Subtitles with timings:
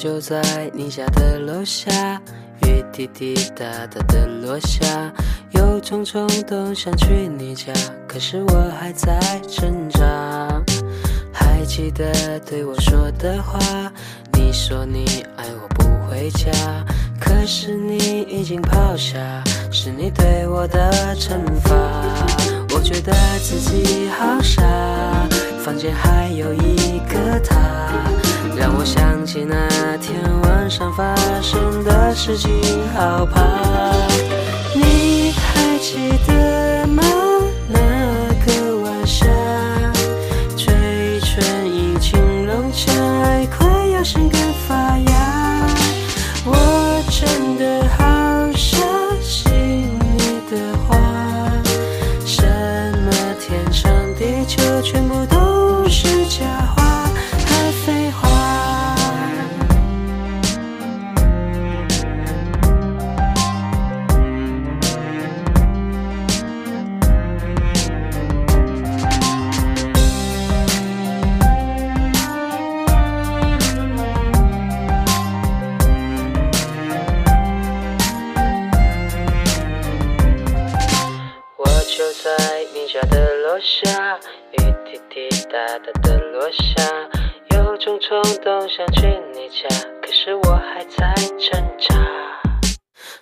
[0.00, 2.18] 就在你家的楼下，
[2.62, 5.12] 雨滴滴答答的落下，
[5.50, 7.70] 有种冲动想去你家，
[8.08, 10.00] 可是我还在挣扎。
[11.30, 13.58] 还记得对我说的话，
[14.32, 15.04] 你说你
[15.36, 16.50] 爱我不回家，
[17.20, 19.18] 可是你已经抛下，
[19.70, 21.76] 是你对我的惩罚。
[22.74, 25.19] 我觉得自己好傻，
[25.70, 27.54] 房间还有一个他，
[28.58, 32.50] 让我想起那天晚上发生的事情，
[32.92, 33.40] 好怕。
[34.74, 36.49] 你还记得
[83.60, 84.18] 下，
[84.52, 86.82] 雨滴滴答答的落下，
[87.56, 89.68] 有种冲动想去你家，
[90.00, 91.94] 可是我还在挣扎。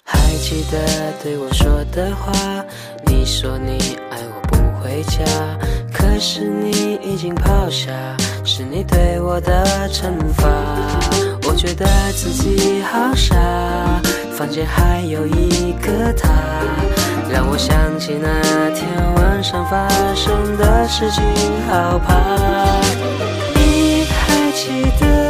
[0.04, 2.32] 还记得对我说的话，
[3.06, 5.24] 你说你爱我不回家，
[5.92, 7.92] 可是你已经抛下，
[8.44, 10.48] 是你对我的惩罚。
[11.48, 13.34] 我觉得自己好傻，
[14.38, 16.28] 房间还有一个他，
[17.28, 21.24] 让我想起那天晚上发生的事情，
[21.68, 22.14] 好怕。
[23.56, 25.27] 你还记得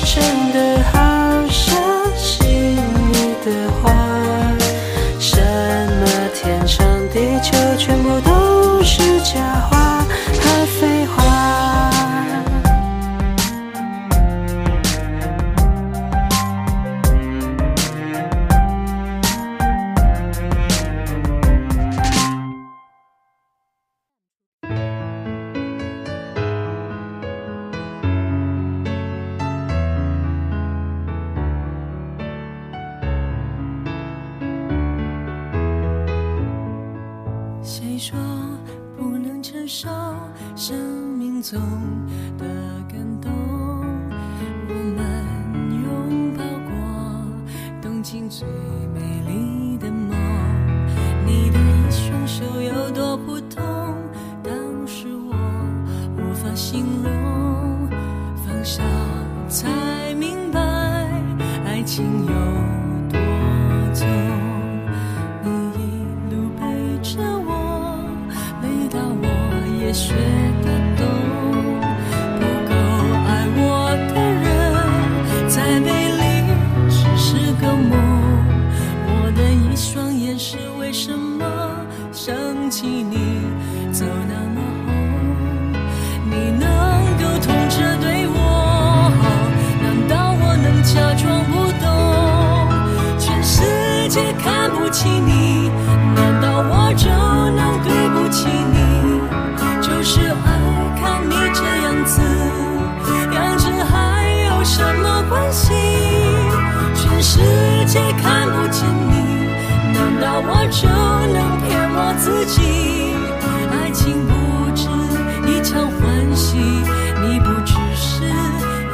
[0.00, 0.37] 我
[37.80, 38.18] 谁说
[38.96, 39.88] 不能承受
[40.56, 40.76] 生
[41.16, 41.60] 命中
[42.36, 42.44] 的
[42.90, 43.30] 感动？
[44.68, 45.00] 我们
[45.84, 46.72] 拥抱过
[47.80, 48.48] 动情最
[48.92, 49.57] 美丽
[94.98, 95.70] 起你，
[96.16, 97.08] 难道我就
[97.54, 98.76] 能对不起你？
[99.80, 100.48] 就是爱
[100.98, 102.20] 看你这样子，
[103.32, 105.72] 样子还有什么关系？
[106.96, 107.38] 全世
[107.86, 109.46] 界看不见你，
[109.94, 110.88] 难道我就
[111.32, 113.14] 能骗我自己？
[113.70, 114.34] 爱情不
[114.74, 114.88] 止
[115.46, 116.58] 一场欢喜，
[117.22, 118.24] 你不只是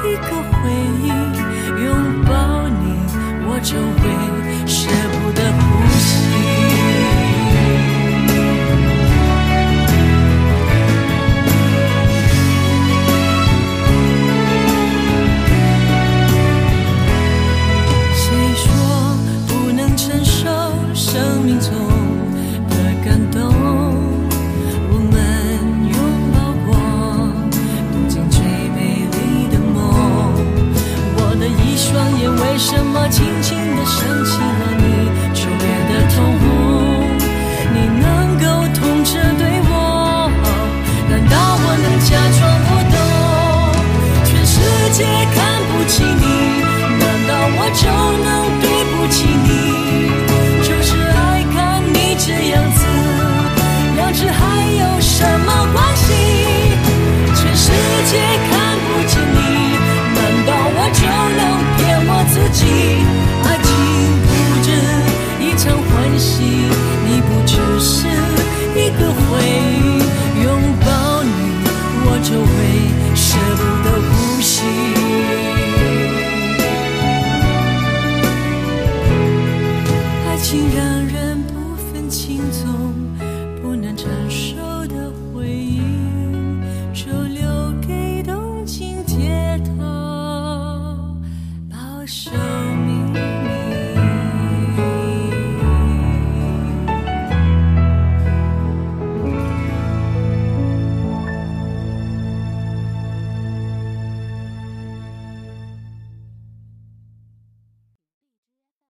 [0.05, 0.69] 一个回
[1.01, 1.09] 忆，
[1.83, 1.89] 拥
[2.27, 2.93] 抱你，
[3.49, 3.73] 我就
[21.61, 21.84] 从
[84.05, 84.64] 感受